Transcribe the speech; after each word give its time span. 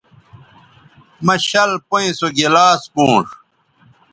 مہ 1.25 1.35
شَل 1.47 1.71
پئیں 1.89 2.11
سو 2.19 2.27
گلاس 2.37 2.81
پونݜ 2.93 3.27